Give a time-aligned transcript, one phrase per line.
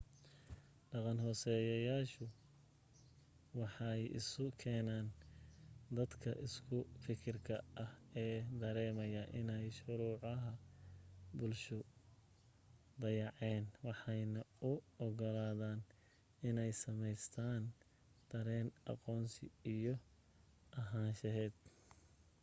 [0.91, 2.25] dhaqan-hoosaadyadu
[3.59, 5.07] waxay isu keenaan
[5.97, 7.91] dadka isku fikirka ah
[8.25, 10.51] ee dareemaya inay shuruucaha
[11.37, 11.83] bulshadu
[13.01, 14.73] dayaceen waxaanay u
[15.07, 15.79] ogolaadaan
[16.49, 17.63] inay samaystaan
[18.31, 19.43] dareen aqoonsi
[19.75, 19.93] iyo
[20.81, 21.53] ahaansheed